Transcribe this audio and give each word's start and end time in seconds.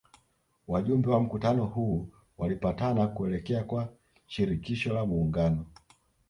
Wajumbe 0.67 1.09
wa 1.09 1.19
mkutano 1.19 1.65
huu 1.65 2.09
walipatana 2.37 3.07
kuelekea 3.07 3.63
kwa 3.63 3.89
Shirikisho 4.25 4.93
la 4.93 5.05
muungano 5.05 5.65